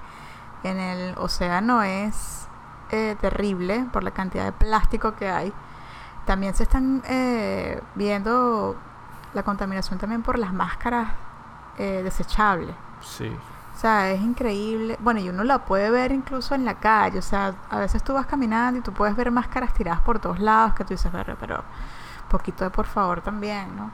[0.64, 2.48] en el océano es
[2.92, 5.52] eh, terrible por la cantidad de plástico que hay.
[6.26, 8.76] También se están eh, viendo
[9.36, 11.10] la contaminación también por las máscaras
[11.78, 12.76] eh, desechables.
[13.02, 13.28] Sí.
[13.28, 14.98] O sea, es increíble.
[15.02, 17.20] Bueno, y uno la puede ver incluso en la calle.
[17.20, 20.40] O sea, a veces tú vas caminando y tú puedes ver máscaras tiradas por todos
[20.40, 21.62] lados que tú dices, "Verga, pero
[22.30, 23.92] poquito de por favor también, ¿no?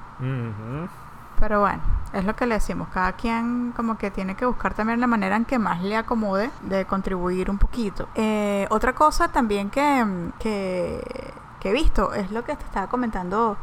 [1.40, 1.82] Pero bueno,
[2.14, 2.88] es lo que le decimos.
[2.94, 6.52] Cada quien como que tiene que buscar también la manera en que más le acomode
[6.62, 8.08] de contribuir un poquito.
[8.14, 13.58] Eh, otra cosa también que, que, que he visto es lo que te estaba comentando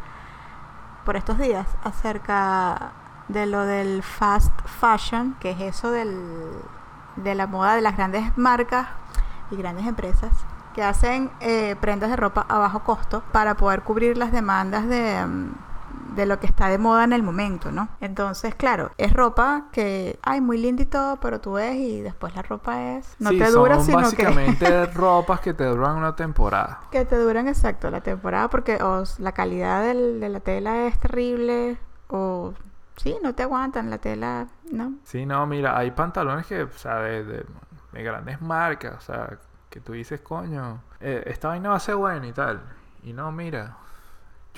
[1.09, 2.93] por estos días acerca
[3.29, 6.13] de lo del fast fashion, que es eso del,
[7.17, 8.89] de la moda de las grandes marcas
[9.51, 10.31] y grandes empresas
[10.75, 15.25] que hacen eh, prendas de ropa a bajo costo para poder cubrir las demandas de,
[15.25, 15.55] mm,
[16.15, 17.89] de lo que está de moda en el momento, ¿no?
[18.01, 22.35] Entonces, claro, es ropa que, ay, muy linda y todo, pero tú ves y después
[22.35, 26.17] la ropa es, no Sí, te dura, son sino básicamente ropas que te duran una
[26.17, 26.81] temporada.
[26.91, 30.41] que, que te duran exacto la temporada porque o s- la calidad del- de la
[30.41, 32.55] tela es terrible o
[32.97, 34.95] sí, no te aguantan la tela, ¿no?
[35.05, 37.47] Sí, no, mira, hay pantalones que, o sea, de, de-
[37.93, 39.39] de grandes marcas, o sea,
[39.71, 42.61] que tú dices, coño, eh, esta vaina va a ser buena y tal.
[43.05, 43.77] Y no, mira,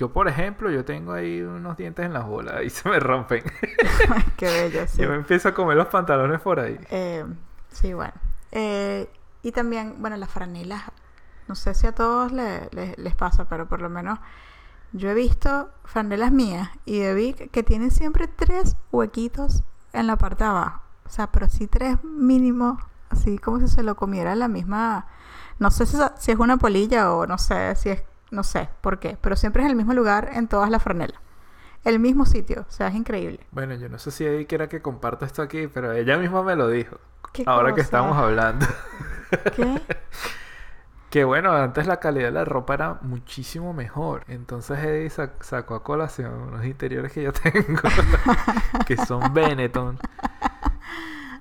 [0.01, 3.43] yo por ejemplo, yo tengo ahí unos dientes en las bolas y se me rompen.
[4.09, 4.99] Ay, Qué bello, sí.
[5.03, 6.79] Yo me empiezo a comer los pantalones por ahí.
[6.89, 7.23] Eh,
[7.71, 8.13] sí, bueno.
[8.51, 9.07] Eh,
[9.43, 10.81] y también, bueno, las franelas,
[11.47, 14.17] no sé si a todos le- le- les pasa, pero por lo menos
[14.91, 19.61] yo he visto franelas mías y de Vic que tienen siempre tres huequitos
[19.93, 20.81] en la parte de abajo.
[21.05, 25.05] O sea, pero sí tres mínimos, así como si se lo comiera la misma...
[25.59, 28.03] No sé si, si es una polilla o no sé si es...
[28.31, 31.19] No sé por qué, pero siempre es el mismo lugar en todas las franelas.
[31.83, 33.39] El mismo sitio, o sea, es increíble.
[33.51, 36.55] Bueno, yo no sé si Eddie quiera que comparta esto aquí, pero ella misma me
[36.55, 36.97] lo dijo.
[37.33, 38.65] ¿Qué Ahora que estamos hablando.
[39.55, 39.81] ¿Qué?
[41.09, 44.23] Que bueno, antes la calidad de la ropa era muchísimo mejor.
[44.29, 47.81] Entonces Eddie sa- sacó a colación unos interiores que yo tengo,
[48.87, 49.99] que son Benetton.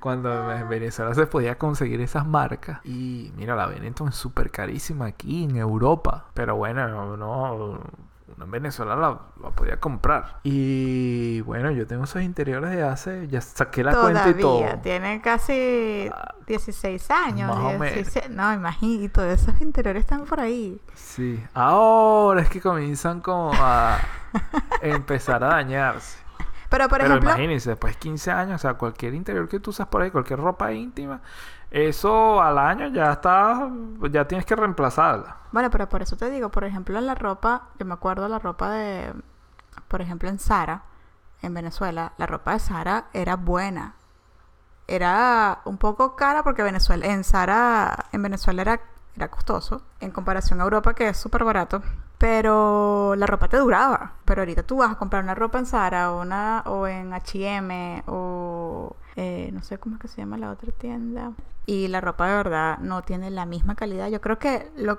[0.01, 2.81] Cuando en Venezuela se podía conseguir esas marcas.
[2.85, 6.27] Y mira, la Benetton es súper carísima aquí en Europa.
[6.35, 7.81] Pero bueno, no,
[8.43, 10.39] en Venezuela la, la podía comprar.
[10.43, 14.65] Y bueno, yo tengo esos interiores de hace, ya saqué la cuenta y todo.
[14.83, 17.49] Tiene casi Ah, 16 años.
[17.55, 17.95] más o menos.
[17.95, 20.81] 16 No, imagínate, todos esos interiores están por ahí.
[20.95, 23.99] Sí, ahora es que comienzan como a
[24.81, 26.19] empezar a dañarse.
[26.71, 29.71] Pero, por Pero ejemplo, imagínense, después de 15 años, o sea, cualquier interior que tú
[29.71, 31.21] usas por ahí, cualquier ropa íntima,
[31.69, 33.69] eso al año ya está,
[34.11, 35.37] ya tienes que reemplazarla.
[35.51, 38.39] bueno, pero por eso te digo, por ejemplo, en la ropa, yo me acuerdo la
[38.39, 39.13] ropa de,
[39.89, 40.85] por ejemplo, en Zara,
[41.43, 43.95] en Venezuela, la ropa de Zara era buena.
[44.87, 48.81] Era un poco cara porque Venezuela, en Zara, en Venezuela era,
[49.17, 51.83] era costoso en comparación a Europa que es súper barato.
[52.21, 54.13] Pero la ropa te duraba.
[54.27, 58.03] Pero ahorita tú vas a comprar una ropa en Zara o, una, o en H&M
[58.07, 61.33] o eh, no sé cómo es que se llama la otra tienda.
[61.65, 64.09] Y la ropa de verdad no tiene la misma calidad.
[64.11, 64.99] Yo creo que lo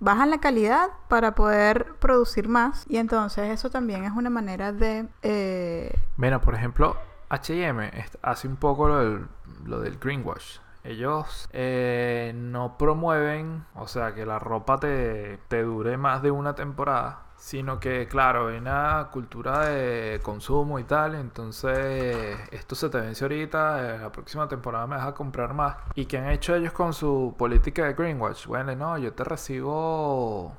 [0.00, 2.86] bajan la calidad para poder producir más.
[2.88, 5.06] Y entonces eso también es una manera de...
[5.22, 6.96] eh, Mira, por ejemplo,
[7.28, 7.88] H&M
[8.20, 9.28] hace un poco lo del,
[9.64, 10.58] lo del greenwash.
[10.88, 16.54] Ellos eh, no promueven, o sea, que la ropa te, te dure más de una
[16.54, 23.00] temporada, sino que, claro, hay una cultura de consumo y tal, entonces esto se te
[23.00, 25.76] vence ahorita, eh, la próxima temporada me vas a comprar más.
[25.94, 28.46] ¿Y qué han hecho ellos con su política de greenwash?
[28.46, 30.56] Bueno, no, yo te recibo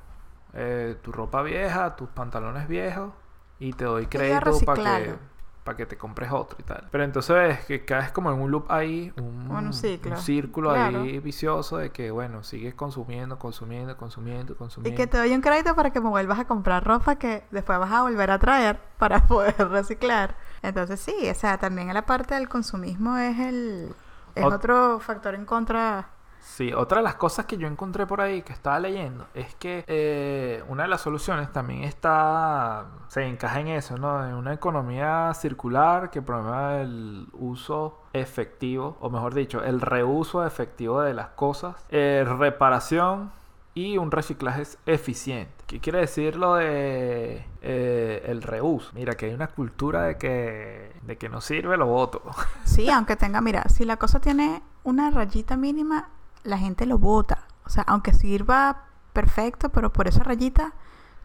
[0.54, 3.12] eh, tu ropa vieja, tus pantalones viejos
[3.58, 5.29] y te doy crédito para que.
[5.64, 6.88] Para que te compres otro y tal.
[6.90, 11.02] Pero entonces es que caes como en un loop ahí, un, Bueno, un círculo Claro.
[11.02, 14.96] ahí vicioso de que, bueno, sigues consumiendo, consumiendo, consumiendo, y consumiendo.
[14.96, 17.92] que te doy un crédito para que me vuelvas a comprar ropa que después vas
[17.92, 20.36] a volver a traer para poder reciclar.
[20.62, 23.94] Entonces sí, o sea, también la parte del consumismo es el
[24.34, 26.08] es Ot- otro factor en contra.
[26.40, 29.84] Sí, otra de las cosas que yo encontré por ahí que estaba leyendo es que
[29.86, 34.26] eh, una de las soluciones también está, se encaja en eso, ¿no?
[34.26, 41.00] En una economía circular que promueva el uso efectivo, o mejor dicho, el reuso efectivo
[41.02, 43.32] de las cosas, eh, reparación
[43.74, 45.54] y un reciclaje eficiente.
[45.66, 48.90] ¿Qué quiere decir lo de eh, el reuso?
[48.94, 52.22] Mira, que hay una cultura de que, de que no sirve, lo voto.
[52.64, 56.08] Sí, aunque tenga, mira, si la cosa tiene una rayita mínima,
[56.44, 57.46] la gente lo bota.
[57.64, 60.72] O sea, aunque sirva perfecto, pero por esa rayita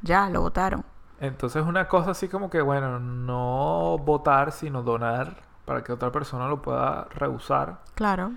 [0.02, 0.84] ya lo botaron.
[1.20, 6.48] Entonces una cosa así como que, bueno, no votar, sino donar para que otra persona
[6.48, 7.80] lo pueda reusar.
[7.96, 8.34] Claro.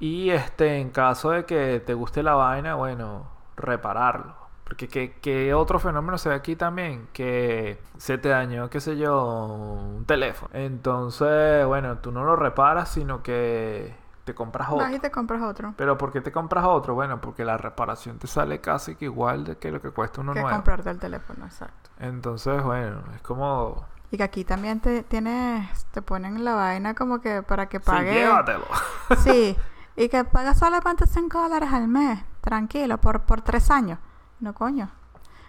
[0.00, 4.36] Y este, en caso de que te guste la vaina, bueno, repararlo.
[4.64, 7.08] Porque ¿qué, qué otro fenómeno se ve aquí también?
[7.12, 10.50] Que se te dañó, qué sé yo, un teléfono.
[10.54, 13.94] Entonces, bueno, tú no lo reparas, sino que
[14.28, 14.84] te compras otro.
[14.84, 15.74] Vas y te compras otro.
[15.76, 16.94] Pero ¿por qué te compras otro?
[16.94, 20.34] Bueno, porque la reparación te sale casi que igual de que lo que cuesta uno
[20.34, 20.54] que nuevo.
[20.56, 21.90] comprarte el teléfono, exacto.
[21.98, 23.84] Entonces, bueno, es como...
[24.10, 27.84] Y que aquí también te tienes, te ponen la vaina como que para que Sí,
[27.86, 28.12] pague.
[28.14, 28.64] llévatelo.
[29.18, 29.56] Sí,
[29.96, 33.98] y que pagas solamente 5 dólares al mes, tranquilo, por, por tres años.
[34.40, 34.90] No, coño.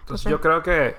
[0.26, 0.96] Entonces- yo creo que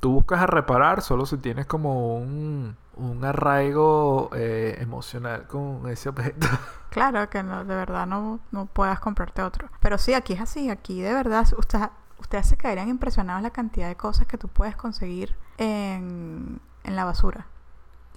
[0.00, 6.08] tú buscas a reparar solo si tienes como un, un arraigo eh, emocional con ese
[6.08, 6.46] objeto.
[6.94, 9.68] Claro que no, de verdad no, no puedas comprarte otro.
[9.80, 10.70] Pero sí, aquí es así.
[10.70, 14.76] Aquí de verdad, usted- ustedes se caerían impresionados la cantidad de cosas que tú puedes
[14.76, 17.46] conseguir en, en la basura.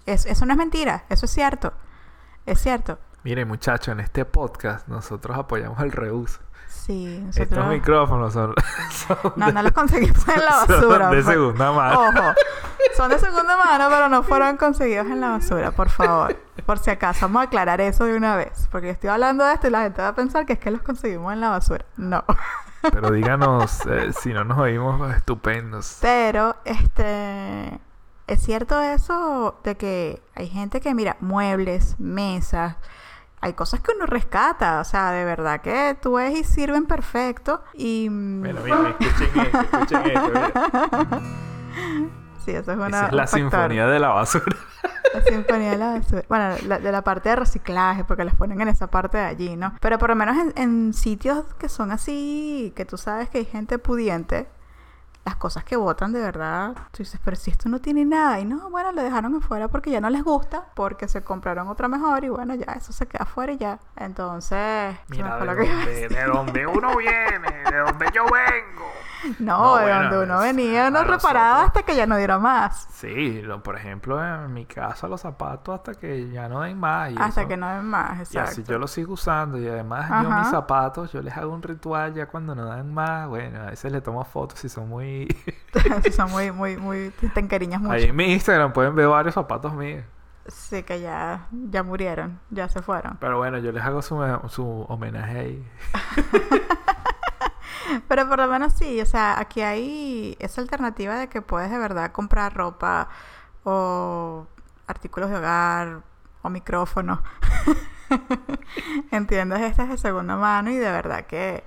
[0.05, 1.73] Es- eso no es mentira, eso es cierto.
[2.45, 2.99] Es cierto.
[3.27, 6.39] Mire muchachos, en este podcast nosotros apoyamos el reuso.
[6.69, 7.67] Sí, Estos nosotros...
[7.67, 8.55] micrófonos son,
[8.89, 11.09] son No, de, no los conseguimos en la son basura.
[11.09, 11.25] de pues.
[11.25, 11.99] segunda mano.
[12.03, 12.33] Ojo,
[12.95, 16.37] son de segunda mano, pero no fueron conseguidos en la basura, por favor.
[16.65, 18.69] Por si acaso, vamos a aclarar eso de una vez.
[18.71, 20.81] Porque estoy hablando de esto y la gente va a pensar que es que los
[20.81, 21.83] conseguimos en la basura.
[21.97, 22.23] No.
[22.81, 25.97] Pero díganos eh, si no nos oímos estupendos.
[25.99, 27.77] Pero, este.
[28.25, 32.77] Es cierto eso de que hay gente que, mira, muebles, mesas.
[33.41, 34.80] Hay cosas que uno rescata.
[34.80, 37.63] O sea, de verdad que tú ves y sirven perfecto.
[37.73, 38.10] Y.
[38.10, 40.30] mm, Bueno, miren, escuchen esto, escuchen esto.
[40.34, 41.21] mira.
[42.45, 42.88] sí, eso es una.
[42.88, 43.39] Esa es la factor.
[43.39, 44.56] sinfonía de la basura.
[45.13, 46.23] La sinfonía de la basura.
[46.30, 49.56] Bueno, la- de la parte de reciclaje, porque las ponen en esa parte de allí,
[49.56, 49.73] ¿no?
[49.82, 53.45] Pero por lo menos en, en sitios que son así, que tú sabes que hay
[53.45, 54.47] gente pudiente,
[55.27, 58.45] las cosas que votan de verdad, tú dices, pero si esto no tiene nada, y
[58.45, 62.23] no, bueno, lo dejaron afuera porque ya no les gusta, porque se compraron otra mejor,
[62.23, 63.77] y bueno, ya eso se queda afuera y ya.
[63.97, 68.89] Entonces, Mira, de lo que donde, de donde uno viene, de donde yo vengo.
[69.39, 72.39] No, No, de bueno, donde uno es- venía, no reparaba hasta que ya no diera
[72.39, 72.87] más.
[72.91, 77.11] Sí, lo- por ejemplo, en mi casa los zapatos hasta que ya no den más.
[77.11, 77.47] Y Hasta eso.
[77.47, 78.51] que no den más, Y exacto.
[78.51, 79.57] así yo los sigo usando.
[79.59, 83.27] Y además yo mis zapatos, yo les hago un ritual ya cuando no dan más.
[83.27, 85.27] Bueno, a veces le tomo fotos si son muy...
[86.03, 87.93] Sí, son muy, muy, muy, te encariñas mucho.
[87.93, 90.03] Ahí en mi Instagram pueden ver varios zapatos míos.
[90.47, 93.17] Sí, que ya, ya murieron, ya se fueron.
[93.19, 95.67] Pero bueno, yo les hago su, su homenaje ahí.
[98.08, 101.78] Pero por lo menos sí, o sea, aquí hay esa alternativa de que puedes de
[101.78, 103.10] verdad comprar ropa
[103.63, 104.47] o
[104.88, 106.02] artículos de hogar
[106.41, 107.19] o micrófonos.
[109.12, 109.62] ¿Entiendes?
[109.62, 111.63] Estas de segunda mano y de verdad que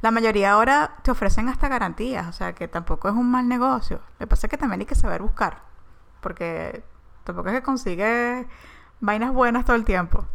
[0.00, 4.00] la mayoría ahora te ofrecen hasta garantías, o sea, que tampoco es un mal negocio.
[4.18, 5.62] Lo que pasa es que también hay que saber buscar,
[6.20, 6.82] porque
[7.24, 8.46] tampoco es que consigues
[9.00, 10.26] vainas buenas todo el tiempo.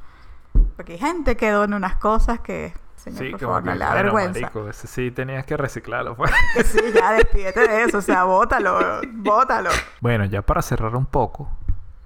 [0.76, 3.94] Porque hay gente que dona unas cosas que, señor, Sí, por favor, no le da
[3.94, 4.40] vergüenza.
[4.42, 6.16] marico, ese sí tenías que reciclarlo.
[6.16, 6.32] Pues.
[6.66, 8.78] Sí, ya despídete de eso, o sea, bótalo,
[9.14, 9.70] bótalo.
[10.02, 11.50] Bueno, ya para cerrar un poco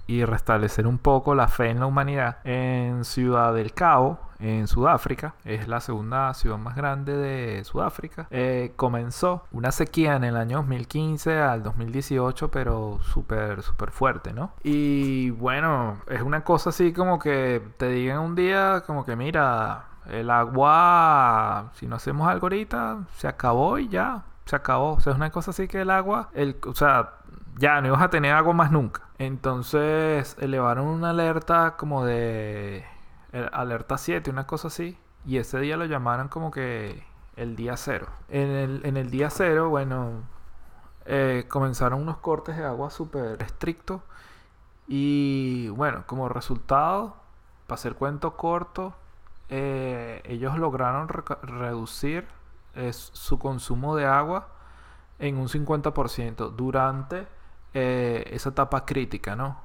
[0.06, 5.36] y restablecer un poco la fe en la humanidad, en Ciudad del Cabo, en Sudáfrica,
[5.45, 10.58] es la segunda ciudad más grande de Sudáfrica, eh, comenzó una sequía en el año
[10.58, 14.51] 2015 al 2018, pero súper, súper fuerte, ¿no?
[14.62, 19.86] Y bueno, es una cosa así como que te digan un día como que mira,
[20.10, 24.94] el agua, si no hacemos algo ahorita, se acabó y ya, se acabó.
[24.94, 27.13] O sea, es una cosa así que el agua, el, o sea,
[27.58, 29.04] ya no ibas a tener agua más nunca.
[29.18, 32.86] Entonces elevaron una alerta como de
[33.52, 34.98] alerta 7, una cosa así.
[35.26, 37.04] Y ese día lo llamaron como que
[37.36, 38.08] el día cero.
[38.30, 40.24] En el, en el día cero, bueno,
[41.06, 44.02] eh, comenzaron unos cortes de agua súper estrictos.
[44.88, 47.16] Y bueno, como resultado,
[47.68, 48.96] para hacer cuento corto,
[49.49, 52.27] eh, ellos lograron reca- reducir
[52.75, 54.47] eh, su consumo de agua
[55.19, 57.27] en un 50% durante
[57.73, 59.62] eh, esa etapa crítica, ¿no?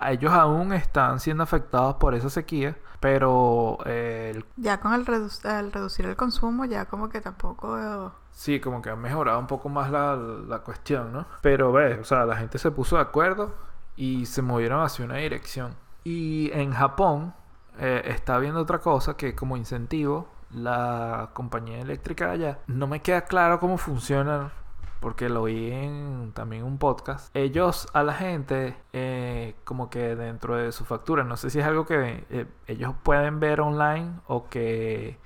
[0.00, 5.44] Ellos aún están siendo afectados por esa sequía, pero eh, el- Ya con el, redu-
[5.58, 8.12] el reducir el consumo, ya como que tampoco...
[8.30, 11.26] sí, como que han mejorado un poco más la, la cuestión, ¿no?
[11.42, 13.54] Pero ves, o sea, la gente se puso de acuerdo
[13.96, 15.74] y se movieron hacia una dirección.
[16.04, 17.34] Y en Japón
[17.78, 22.58] eh, está viendo otra cosa que como incentivo la compañía eléctrica allá.
[22.66, 24.52] No me queda claro cómo funciona
[25.00, 27.34] porque lo oí en también un podcast.
[27.34, 31.66] Ellos a la gente eh, como que dentro de su factura, no sé si es
[31.66, 35.18] algo que eh, ellos pueden ver online o que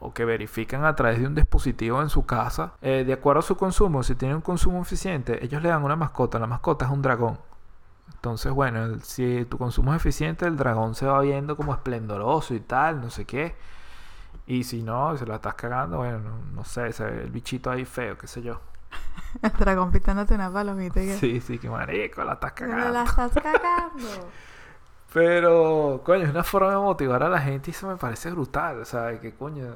[0.00, 3.42] o que verifican a través de un dispositivo en su casa, eh, de acuerdo a
[3.42, 6.38] su consumo, si tiene un consumo eficiente, ellos le dan una mascota.
[6.38, 7.38] La mascota es un dragón.
[8.14, 12.60] Entonces, bueno, si tu consumo es eficiente, el dragón se va viendo como esplendoroso y
[12.60, 13.56] tal, no sé qué.
[14.46, 17.70] Y si no, se la estás cagando, bueno, no, no sé, se ve el bichito
[17.70, 18.60] ahí feo, qué sé yo.
[19.42, 21.16] El dragón pitándote una palomita y que...
[21.18, 23.02] Sí, sí, que marico, la estás "Me la cagando.
[23.04, 24.08] estás cagando.
[25.12, 28.80] Pero, coño, es una forma de motivar a la gente y eso me parece brutal.
[28.80, 29.74] O sea, que coño.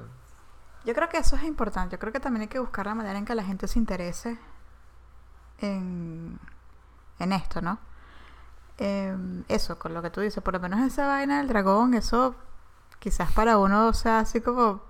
[0.84, 1.96] Yo creo que eso es importante.
[1.96, 4.38] Yo creo que también hay que buscar la manera en que la gente se interese
[5.58, 6.38] en,
[7.18, 7.78] en esto, ¿no?
[8.78, 12.34] Em, eso, con lo que tú dices, por lo menos esa vaina del dragón, eso
[13.00, 14.82] quizás para uno sea así como,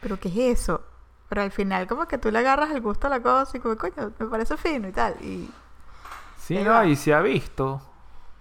[0.00, 0.82] ¿pero qué es eso?
[1.28, 3.76] Pero al final como que tú le agarras el gusto a la cosa y como,
[3.76, 5.16] coño, me parece fino y tal.
[5.24, 5.54] Y
[6.36, 7.80] Sí, no, y se ha visto.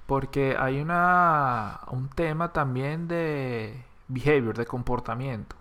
[0.07, 5.55] Porque hay una un tema también de behavior, de comportamiento.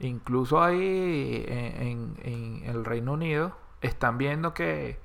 [0.00, 5.00] Incluso ahí en, en- en el Reino Unido están viendo que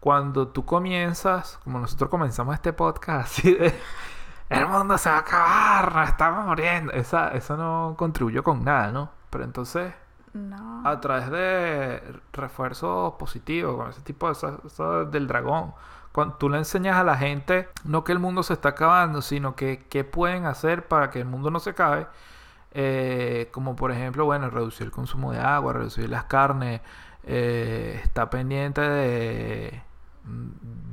[0.00, 3.74] cuando tú comienzas, como nosotros comenzamos este podcast así de
[4.48, 6.92] el mundo se va a acabar, nos estamos muriendo.
[6.92, 9.10] Esa, eso no contribuyó con nada, ¿no?
[9.30, 9.92] Pero entonces
[10.32, 10.82] no.
[10.88, 15.74] a través de refuerzos positivos, con ese tipo de eso, eso del dragón.
[16.12, 19.54] Cuando tú le enseñas a la gente, no que el mundo se está acabando, sino
[19.54, 22.06] que qué pueden hacer para que el mundo no se acabe.
[22.72, 26.80] eh, como por ejemplo, bueno, reducir el consumo de agua, reducir las carnes,
[27.24, 29.82] eh, está pendiente de,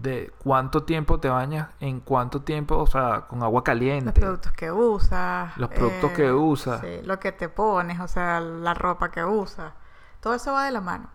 [0.02, 4.12] de cuánto tiempo te bañas, en cuánto tiempo, o sea, con agua Los caliente.
[4.22, 5.58] productos que usas.
[5.58, 6.82] Los productos que usas.
[6.82, 9.74] Sí, lo que te pones, o sea, la ropa que usas.
[10.20, 11.10] Todo eso va de la mano.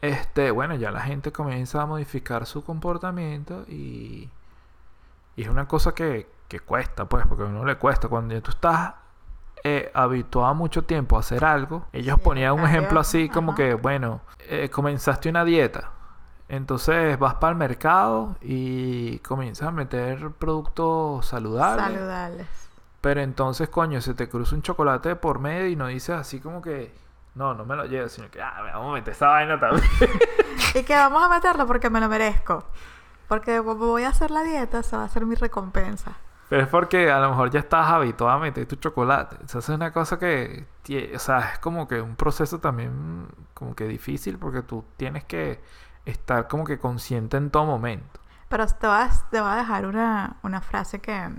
[0.00, 4.30] Este, bueno, ya la gente comienza a modificar su comportamiento y,
[5.36, 8.08] y es una cosa que, que cuesta, pues, porque a uno le cuesta.
[8.08, 8.94] Cuando tú estás
[9.64, 13.56] eh, habituado mucho tiempo a hacer algo, ellos Sí, ponían un ejemplo así como ajá.
[13.56, 15.90] que, bueno, eh, comenzaste una dieta.
[16.48, 21.84] Entonces vas para el mercado y comienzas a meter productos saludables.
[21.84, 22.46] Saludables.
[23.00, 26.62] Pero entonces, coño, se te cruza un chocolate por medio y no dices así como
[26.62, 26.94] que,
[27.34, 29.88] no, no me lo lleves, sino que, ah, vamos a meter esa vaina también.
[30.74, 32.64] Y que vamos a meterlo porque me lo merezco.
[33.28, 36.12] Porque como voy a hacer la dieta, esa va a ser mi recompensa.
[36.48, 39.36] Pero es porque a lo mejor ya estás habituado a meter tu chocolate.
[39.44, 40.66] Eso es una cosa que,
[41.14, 45.60] o sea, es como que un proceso también como que difícil porque tú tienes que
[46.10, 48.20] estar como que consciente en todo momento.
[48.48, 51.30] Pero te voy a, te voy a dejar una, una frase que,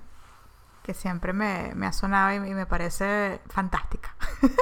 [0.84, 4.15] que siempre me, me ha sonado y, me parece fantástica.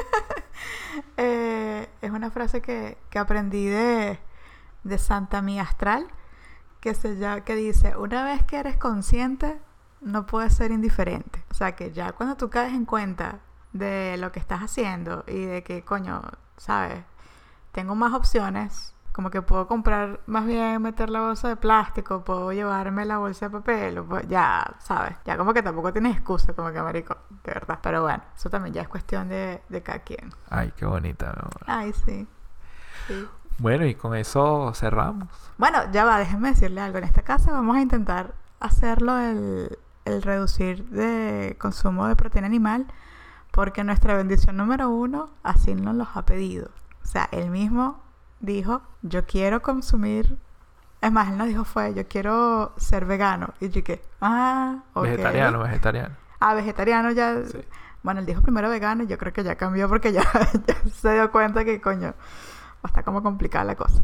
[1.16, 4.20] Eh, es una frase que, que aprendí de,
[4.84, 6.08] de Santa Mía Astral,
[6.80, 9.60] que, se llama, que dice, una vez que eres consciente,
[10.02, 11.44] no puedes ser indiferente.
[11.52, 13.40] O sea que ya cuando tú caes en cuenta
[13.74, 16.22] de lo que estás haciendo y de que, coño,
[16.58, 17.04] ¿sabes?
[17.72, 22.54] Tengo más opciones, como que puedo comprar, más bien meter la bolsa de plástico, puedo
[22.54, 25.18] llevarme la bolsa de papel, o ya, ¿sabes?
[25.26, 27.80] Ya como que tampoco tienes excusa, como que, marico, de verdad.
[27.82, 30.32] Pero bueno, eso también ya es cuestión de, de cada quien.
[30.52, 31.34] Ay, qué bonita.
[31.36, 31.64] mi amor.
[31.66, 32.28] Ay, sí.
[33.08, 33.28] sí.
[33.58, 35.30] Bueno, y con eso cerramos.
[35.58, 37.00] Bueno, ya va, déjenme decirle algo.
[37.00, 42.86] En esta casa vamos a intentar hacerlo el, el reducir de consumo de proteína animal
[43.50, 46.70] porque nuestra bendición número uno así nos los ha pedido.
[47.02, 48.06] O sea, él mismo
[48.40, 50.38] dijo, yo quiero consumir...
[51.00, 53.54] Es más, él no dijo fue, yo quiero ser vegano.
[53.60, 55.04] Y yo que, ah, ok.
[55.04, 56.16] Vegetariano, vegetariano.
[56.40, 57.44] Ah, vegetariano ya...
[57.46, 57.60] Sí.
[58.04, 60.24] Bueno, él dijo primero vegano y yo creo que ya cambió porque ya,
[60.68, 62.14] ya se dio cuenta que, coño,
[62.84, 64.02] está como complicada la cosa.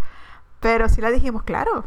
[0.59, 1.85] Pero sí le dijimos, claro,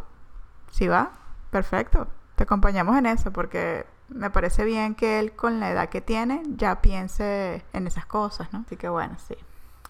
[0.71, 1.13] sí va,
[1.51, 2.09] perfecto.
[2.35, 6.43] Te acompañamos en eso porque me parece bien que él con la edad que tiene
[6.47, 8.65] ya piense en esas cosas, ¿no?
[8.67, 9.37] Así que bueno, sí.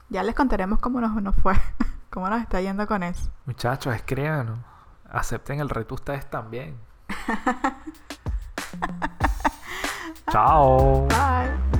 [0.08, 1.54] Ya les contaremos cómo nos, nos fue,
[2.16, 3.30] cómo nos está yendo con eso.
[3.44, 4.58] Muchachos, escríbanos.
[5.10, 6.78] Acepten el reto ustedes también.
[10.32, 11.06] Chao.
[11.08, 11.75] Bye.